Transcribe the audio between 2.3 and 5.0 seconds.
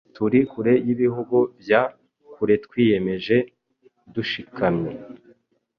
kuretwiyemeje dushikamye